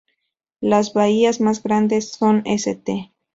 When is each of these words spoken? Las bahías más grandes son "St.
Las 0.61 0.93
bahías 0.95 1.39
más 1.41 1.61
grandes 1.61 2.11
son 2.13 2.41
"St. 2.47 3.13